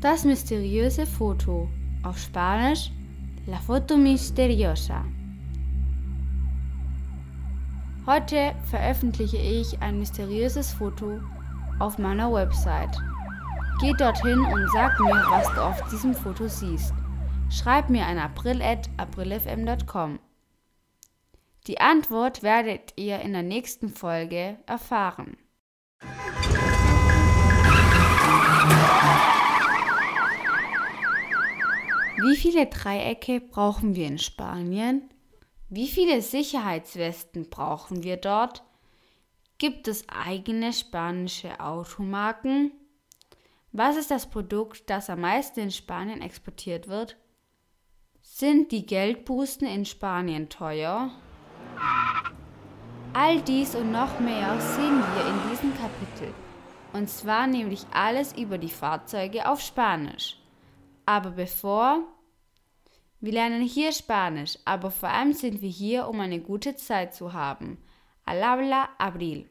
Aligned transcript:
Das 0.00 0.24
mysteriöse 0.24 1.06
Foto. 1.06 1.68
Auf 2.04 2.18
Spanisch 2.18 2.92
La 3.46 3.58
Foto 3.58 3.96
Misteriosa. 3.96 5.04
Heute 8.06 8.54
veröffentliche 8.70 9.38
ich 9.38 9.82
ein 9.82 9.98
mysteriöses 9.98 10.72
Foto 10.72 11.18
auf 11.80 11.98
meiner 11.98 12.32
Website. 12.32 12.96
Geh 13.80 13.92
dorthin 13.92 14.38
und 14.38 14.70
sag 14.72 15.00
mir, 15.00 15.20
was 15.30 15.52
du 15.52 15.64
auf 15.64 15.90
diesem 15.90 16.14
Foto 16.14 16.46
siehst. 16.46 16.94
Schreib 17.50 17.90
mir 17.90 18.06
an 18.06 18.18
april.aprilfm.com. 18.18 20.20
Die 21.66 21.80
Antwort 21.80 22.44
werdet 22.44 22.92
ihr 22.94 23.18
in 23.18 23.32
der 23.32 23.42
nächsten 23.42 23.88
Folge 23.88 24.58
erfahren. 24.66 25.36
Wie 32.20 32.36
viele 32.36 32.66
Dreiecke 32.66 33.40
brauchen 33.40 33.94
wir 33.94 34.08
in 34.08 34.18
Spanien? 34.18 35.08
Wie 35.68 35.86
viele 35.86 36.20
Sicherheitswesten 36.20 37.48
brauchen 37.48 38.02
wir 38.02 38.16
dort? 38.16 38.64
Gibt 39.58 39.86
es 39.86 40.04
eigene 40.08 40.72
spanische 40.72 41.60
Automarken? 41.60 42.72
Was 43.70 43.96
ist 43.96 44.10
das 44.10 44.28
Produkt, 44.28 44.90
das 44.90 45.10
am 45.10 45.20
meisten 45.20 45.60
in 45.60 45.70
Spanien 45.70 46.20
exportiert 46.20 46.88
wird? 46.88 47.16
Sind 48.20 48.72
die 48.72 48.84
Geldbußen 48.84 49.68
in 49.68 49.84
Spanien 49.84 50.48
teuer? 50.48 51.12
All 53.12 53.40
dies 53.42 53.76
und 53.76 53.92
noch 53.92 54.18
mehr 54.18 54.60
sehen 54.60 55.04
wir 55.14 55.26
in 55.26 55.50
diesem 55.50 55.72
Kapitel. 55.76 56.34
Und 56.92 57.08
zwar 57.08 57.46
nämlich 57.46 57.86
alles 57.92 58.36
über 58.36 58.58
die 58.58 58.68
Fahrzeuge 58.68 59.48
auf 59.48 59.60
Spanisch. 59.60 60.36
Aber 61.08 61.30
bevor, 61.30 62.02
wir 63.20 63.32
lernen 63.32 63.62
hier 63.62 63.90
Spanisch, 63.90 64.58
aber 64.64 64.92
vor 64.92 65.08
allem 65.08 65.32
sind 65.32 65.60
wir 65.60 65.68
hier, 65.68 66.06
um 66.06 66.20
eine 66.20 66.40
gute 66.40 66.76
Zeit 66.76 67.14
zu 67.14 67.32
haben. 67.32 67.78
Al 68.24 68.44
habla 68.44 68.88
Abril. 68.98 69.48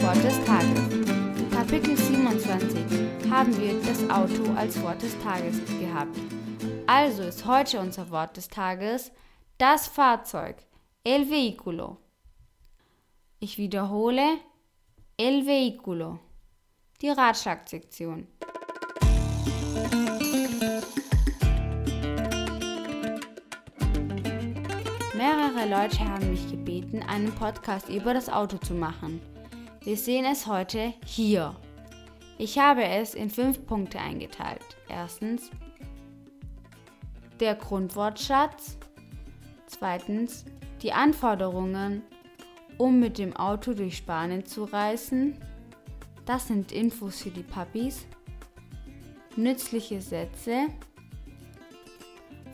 Wort 0.00 0.24
des 0.24 0.44
Tages. 0.44 0.80
Kapitel 1.50 1.96
27 1.96 3.30
haben 3.30 3.56
wir 3.58 3.80
das 3.86 4.10
Auto 4.10 4.52
als 4.54 4.82
Wort 4.82 5.00
des 5.02 5.18
Tages 5.20 5.60
gehabt. 5.80 6.17
Also 6.90 7.22
ist 7.22 7.44
heute 7.44 7.80
unser 7.80 8.10
Wort 8.10 8.38
des 8.38 8.48
Tages 8.48 9.12
das 9.58 9.86
Fahrzeug, 9.86 10.56
el 11.04 11.28
vehículo. 11.28 11.98
Ich 13.40 13.58
wiederhole, 13.58 14.38
el 15.18 15.44
vehículo, 15.44 16.18
die 17.02 17.10
Ratschlagsektion. 17.10 18.26
Mehrere 25.14 25.68
Leute 25.68 26.00
haben 26.00 26.30
mich 26.30 26.50
gebeten, 26.50 27.02
einen 27.02 27.34
Podcast 27.34 27.90
über 27.90 28.14
das 28.14 28.30
Auto 28.30 28.56
zu 28.56 28.72
machen. 28.72 29.20
Wir 29.82 29.98
sehen 29.98 30.24
es 30.24 30.46
heute 30.46 30.94
hier. 31.04 31.54
Ich 32.38 32.58
habe 32.58 32.84
es 32.84 33.12
in 33.14 33.28
fünf 33.28 33.66
Punkte 33.66 33.98
eingeteilt. 33.98 34.64
Erstens 34.88 35.50
der 37.40 37.54
Grundwortschatz. 37.54 38.78
Zweitens 39.66 40.44
die 40.82 40.92
Anforderungen, 40.92 42.02
um 42.76 43.00
mit 43.00 43.18
dem 43.18 43.36
Auto 43.36 43.74
durch 43.74 43.96
Spanien 43.96 44.46
zu 44.46 44.64
reisen. 44.64 45.36
Das 46.24 46.46
sind 46.46 46.72
Infos 46.72 47.22
für 47.22 47.30
die 47.30 47.42
Puppies. 47.42 48.06
Nützliche 49.36 50.00
Sätze. 50.00 50.66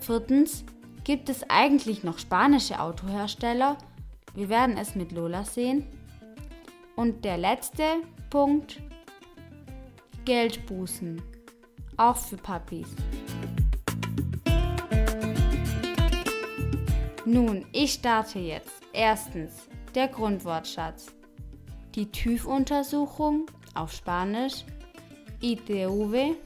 Viertens 0.00 0.64
gibt 1.02 1.28
es 1.28 1.48
eigentlich 1.48 2.04
noch 2.04 2.18
spanische 2.18 2.80
Autohersteller. 2.80 3.76
Wir 4.34 4.48
werden 4.48 4.76
es 4.76 4.94
mit 4.94 5.12
Lola 5.12 5.44
sehen. 5.44 5.86
Und 6.96 7.24
der 7.24 7.38
letzte 7.38 7.84
Punkt, 8.30 8.80
Geldbußen, 10.24 11.20
auch 11.96 12.16
für 12.16 12.36
Puppies. 12.36 12.88
Nun, 17.26 17.64
ich 17.72 17.94
starte 17.94 18.38
jetzt. 18.38 18.82
Erstens, 18.92 19.66
der 19.94 20.08
Grundwortschatz. 20.08 21.06
Die 21.94 22.04
TÜV-Untersuchung 22.04 23.46
auf 23.74 23.94
Spanisch, 23.94 24.64
ITV, 25.40 26.36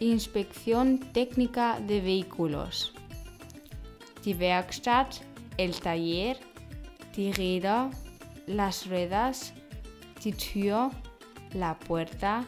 Inspección 0.00 1.00
Técnica 1.12 1.80
de 1.80 2.00
Vehículos. 2.02 2.94
Die 4.24 4.38
Werkstatt, 4.38 5.20
el 5.58 5.72
taller, 5.72 6.36
die 7.14 7.30
Räder, 7.30 7.90
las 8.46 8.88
ruedas, 8.88 9.52
die 10.24 10.32
Tür, 10.32 10.90
la 11.52 11.74
puerta, 11.74 12.44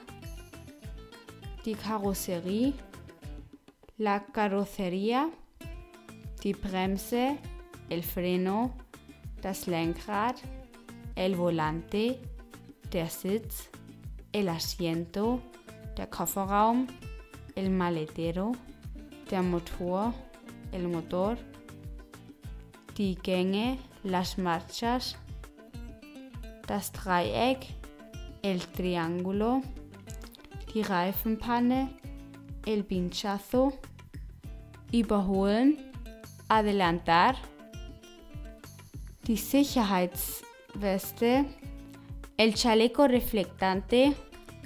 die 1.66 1.74
Karosserie, 1.74 2.72
la 3.98 4.20
carrocería, 4.20 5.28
die 6.42 6.54
Bremse, 6.54 7.36
el 7.88 8.02
freno, 8.02 8.72
das 9.42 9.66
Lenkrad, 9.66 10.36
el 11.14 11.36
volante, 11.36 12.18
der 12.92 13.08
Sitz, 13.08 13.68
el 14.32 14.48
asiento, 14.48 15.40
der 15.96 16.06
Kofferraum, 16.06 16.86
el 17.54 17.70
maletero, 17.70 18.52
der 19.30 19.42
Motor, 19.42 20.14
el 20.72 20.88
motor, 20.88 21.36
die 22.96 23.16
Gänge, 23.16 23.78
las 24.02 24.38
marchas, 24.38 25.16
das 26.66 26.92
Dreieck, 26.92 27.66
el 28.42 28.60
triángulo, 28.60 29.62
die 30.72 30.82
Reifenpanne, 30.82 31.90
el 32.64 32.84
pinchazo, 32.84 33.72
überholen, 34.92 35.89
adelantar, 36.50 37.36
die 39.26 39.36
Sicherheitsweste, 39.36 41.46
el 42.36 42.54
chaleco 42.54 43.04
reflectante, 43.04 44.14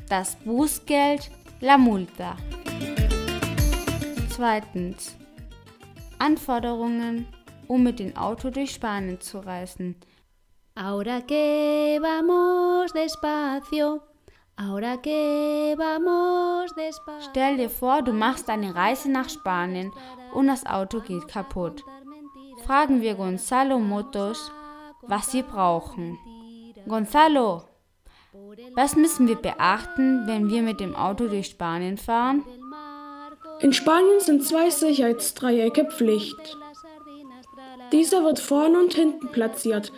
das 0.09 0.37
Bußgeld, 0.37 1.31
la 1.61 1.79
multa. 1.79 2.37
Zweitens. 4.31 5.17
Anforderungen, 6.19 7.27
um 7.69 7.83
mit 7.83 7.99
dem 7.99 8.17
Auto 8.17 8.51
durch 8.51 8.73
Spanien 8.73 9.21
zu 9.21 9.41
reisen. 9.41 9.97
Ahora 10.75 11.21
que 11.21 11.99
vamos 12.01 12.93
despacio, 12.93 14.01
ahora 14.57 14.97
que 14.99 15.75
vamos 15.77 16.73
despacio. 16.75 17.31
Stell 17.31 17.57
dir 17.57 17.71
vor, 17.71 18.03
du 18.03 18.13
machst 18.13 18.49
eine 18.49 18.75
Reise 18.75 19.11
nach 19.11 19.29
Spanien 19.29 19.93
und 20.33 20.47
das 20.47 20.67
Auto 20.67 21.01
geht 21.01 21.29
kaputt. 21.29 21.85
Fragen 22.65 23.03
wir 23.03 23.15
Gonzalo 23.15 23.79
Motos, 23.79 24.51
was 25.03 25.33
wir 25.35 25.43
brauchen. 25.43 26.19
Gonzalo, 26.87 27.65
was 28.75 28.97
müssen 28.97 29.29
wir 29.29 29.37
beachten, 29.37 30.27
wenn 30.27 30.49
wir 30.49 30.63
mit 30.63 30.81
dem 30.81 30.95
Auto 30.95 31.29
durch 31.29 31.47
Spanien 31.47 31.99
fahren? 31.99 32.45
In 33.61 33.73
Spanien 33.73 34.21
sind 34.21 34.45
zwei 34.45 34.71
Sicherheitsdreiecke 34.71 35.87
Pflicht. 35.87 36.57
Dieser 37.93 38.25
wird 38.25 38.41
vorne 38.41 38.81
und 38.81 38.95
hinten 38.95 39.29
platziert, 39.29 39.93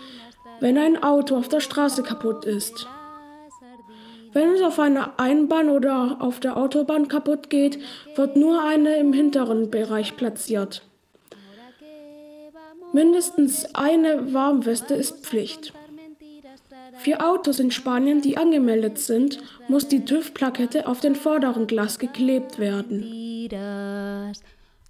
wenn 0.60 0.76
ein 0.76 1.02
Auto 1.02 1.36
auf 1.36 1.48
der 1.48 1.60
Straße 1.60 2.02
kaputt 2.02 2.44
ist. 2.44 2.86
Wenn 4.36 4.50
es 4.50 4.60
auf 4.60 4.78
einer 4.78 5.18
Einbahn 5.18 5.70
oder 5.70 6.18
auf 6.20 6.40
der 6.40 6.58
Autobahn 6.58 7.08
kaputt 7.08 7.48
geht, 7.48 7.78
wird 8.16 8.36
nur 8.36 8.62
eine 8.62 8.98
im 8.98 9.14
hinteren 9.14 9.70
Bereich 9.70 10.14
platziert. 10.14 10.82
Mindestens 12.92 13.74
eine 13.74 14.34
Warmweste 14.34 14.92
ist 14.92 15.24
Pflicht. 15.24 15.72
Für 16.98 17.26
Autos 17.26 17.60
in 17.60 17.70
Spanien, 17.70 18.20
die 18.20 18.36
angemeldet 18.36 18.98
sind, 18.98 19.38
muss 19.68 19.88
die 19.88 20.04
TÜV-Plakette 20.04 20.86
auf 20.86 21.00
den 21.00 21.14
vorderen 21.14 21.66
Glas 21.66 21.98
geklebt 21.98 22.58
werden. 22.58 23.48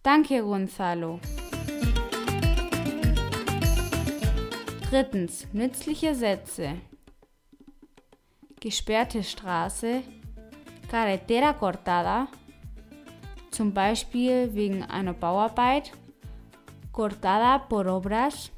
Danke, 0.02 0.42
Gonzalo. 0.42 1.20
Drittens, 4.90 5.46
nützliche 5.52 6.16
Sätze. 6.16 6.70
Gesperrte 8.66 9.22
Straße, 9.22 10.02
Carretera 10.90 11.52
cortada, 11.52 12.26
zum 13.52 13.72
Beispiel 13.72 14.52
wegen 14.54 14.82
einer 14.82 15.12
Bauarbeit, 15.12 15.92
cortada 16.90 17.58
por 17.60 17.86
obras 17.86 18.50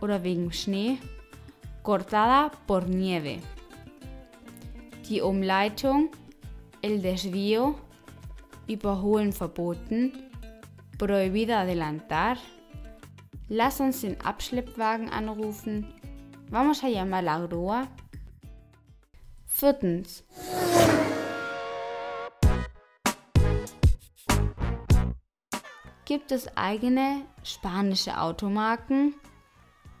oder 0.00 0.22
wegen 0.22 0.52
Schnee, 0.52 0.98
cortada 1.82 2.52
por 2.68 2.84
nieve. 2.86 3.38
Die 5.08 5.20
Umleitung, 5.20 6.10
el 6.80 7.02
desvío, 7.02 7.74
überholen 8.68 9.32
verboten, 9.32 10.12
prohibido 10.98 11.56
adelantar. 11.56 12.36
Lass 13.48 13.80
uns 13.80 14.02
den 14.02 14.20
Abschleppwagen 14.20 15.08
anrufen. 15.08 15.92
Vamos 16.48 16.84
a 16.84 16.88
llamar 16.88 17.24
la 17.24 17.40
grúa. 17.40 17.88
Viertens. 19.58 20.22
Gibt 26.04 26.30
es 26.30 26.54
eigene 26.58 27.22
spanische 27.42 28.20
Automarken? 28.20 29.14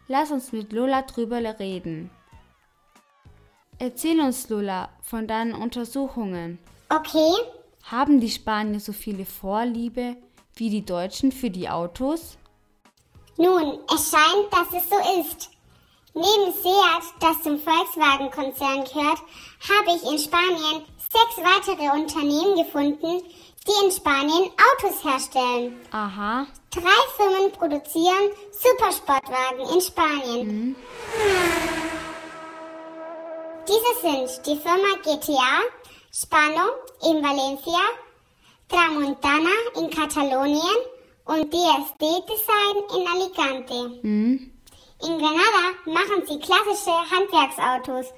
Lass 0.08 0.30
uns 0.30 0.52
mit 0.52 0.74
Lola 0.74 1.00
drüber 1.02 1.40
reden. 1.58 2.10
Erzähl 3.78 4.20
uns, 4.20 4.50
Lola, 4.50 4.90
von 5.00 5.26
deinen 5.26 5.54
Untersuchungen. 5.54 6.58
Okay. 6.90 7.32
Haben 7.84 8.20
die 8.20 8.30
Spanier 8.30 8.78
so 8.78 8.92
viele 8.92 9.24
Vorliebe 9.24 10.16
wie 10.54 10.68
die 10.68 10.84
Deutschen 10.84 11.32
für 11.32 11.48
die 11.48 11.70
Autos? 11.70 12.36
Nun, 13.38 13.78
es 13.94 14.10
scheint, 14.10 14.52
dass 14.52 14.82
es 14.82 14.90
so 14.90 14.96
ist. 15.20 15.55
Neben 16.18 16.50
Seat, 16.50 17.02
das 17.20 17.42
zum 17.42 17.60
Volkswagen-Konzern 17.60 18.84
gehört, 18.84 19.18
habe 19.68 19.94
ich 19.94 20.02
in 20.10 20.18
Spanien 20.18 20.82
sechs 21.12 21.36
weitere 21.36 21.90
Unternehmen 21.90 22.56
gefunden, 22.56 23.22
die 23.66 23.84
in 23.84 23.92
Spanien 23.92 24.50
Autos 24.72 25.04
herstellen. 25.04 25.78
Aha. 25.90 26.46
Drei 26.70 27.02
Firmen 27.18 27.52
produzieren 27.52 28.30
Supersportwagen 28.50 29.74
in 29.74 29.80
Spanien. 29.82 30.46
Mhm. 30.46 30.76
Diese 33.68 34.00
sind 34.00 34.46
die 34.46 34.56
Firma 34.56 34.96
GTA, 35.02 35.60
Spano 36.10 36.70
in 37.10 37.22
Valencia, 37.22 37.80
Tramontana 38.70 39.50
in 39.76 39.90
Katalonien 39.90 40.78
und 41.26 41.52
DSD 41.52 42.22
Design 42.26 42.84
in 42.96 43.06
Alicante. 43.06 44.00
Mhm. 44.02 44.55
In 45.02 45.18
Granada 45.18 45.74
machen 45.84 46.26
sie 46.26 46.38
klassische 46.38 46.92
Handwerksautos. 47.10 48.12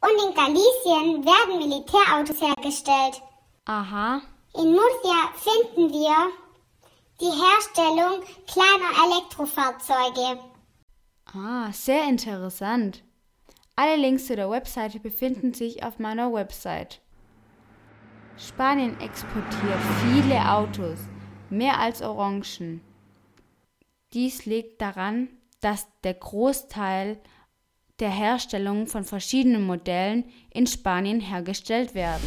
Und 0.00 0.28
in 0.28 0.34
Galicien 0.34 1.24
werden 1.24 1.58
Militärautos 1.58 2.40
hergestellt. 2.40 3.22
Aha. 3.64 4.20
In 4.54 4.72
Murcia 4.72 5.32
finden 5.36 5.92
wir 5.92 6.30
die 7.20 7.24
Herstellung 7.24 8.22
kleiner 8.46 8.92
Elektrofahrzeuge. 9.06 10.40
Ah, 11.32 11.72
sehr 11.72 12.04
interessant. 12.04 13.02
Alle 13.76 13.96
Links 13.96 14.26
zu 14.26 14.36
der 14.36 14.50
Webseite 14.50 15.00
befinden 15.00 15.54
sich 15.54 15.82
auf 15.82 15.98
meiner 15.98 16.32
Website. 16.32 17.00
Spanien 18.36 19.00
exportiert 19.00 19.80
viele 20.02 20.50
Autos, 20.50 20.98
mehr 21.50 21.78
als 21.78 22.02
Orangen. 22.02 22.80
Dies 24.12 24.44
liegt 24.44 24.80
daran, 24.80 25.28
dass 25.64 25.88
der 26.02 26.12
Großteil 26.12 27.18
der 27.98 28.10
Herstellung 28.10 28.86
von 28.86 29.02
verschiedenen 29.02 29.62
Modellen 29.62 30.24
in 30.50 30.66
Spanien 30.66 31.20
hergestellt 31.20 31.94
werden. 31.94 32.22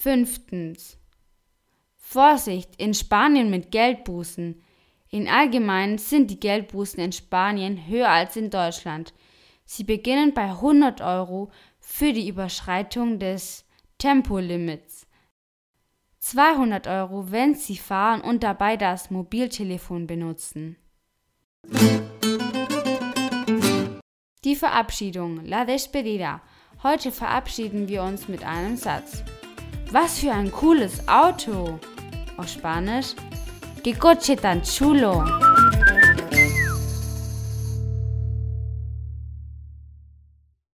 Fünftens. 0.00 0.98
Vorsicht 1.96 2.70
in 2.78 2.94
Spanien 2.94 3.50
mit 3.50 3.70
Geldbußen. 3.70 4.62
In 5.10 5.28
allgemein 5.28 5.98
sind 5.98 6.30
die 6.30 6.40
Geldbußen 6.40 7.00
in 7.00 7.12
Spanien 7.12 7.86
höher 7.86 8.08
als 8.08 8.36
in 8.36 8.48
Deutschland. 8.48 9.12
Sie 9.66 9.84
beginnen 9.84 10.32
bei 10.32 10.44
100 10.44 11.02
Euro 11.02 11.50
für 11.80 12.14
die 12.14 12.28
Überschreitung 12.28 13.18
des 13.18 13.66
Tempolimits. 13.98 15.05
200 16.26 16.88
Euro, 16.88 17.30
wenn 17.30 17.54
Sie 17.54 17.76
fahren 17.76 18.20
und 18.20 18.42
dabei 18.42 18.76
das 18.76 19.12
Mobiltelefon 19.12 20.08
benutzen. 20.08 20.76
Die 24.44 24.56
Verabschiedung, 24.56 25.44
la 25.44 25.64
despedida. 25.64 26.40
Heute 26.82 27.12
verabschieden 27.12 27.86
wir 27.86 28.02
uns 28.02 28.26
mit 28.26 28.44
einem 28.44 28.76
Satz. 28.76 29.22
Was 29.92 30.18
für 30.18 30.32
ein 30.32 30.50
cooles 30.50 31.06
Auto! 31.06 31.78
Auf 32.36 32.48
Spanisch, 32.48 33.14
que 33.84 33.94
coche 33.94 34.34
tan 34.34 34.62
chulo! 34.62 35.24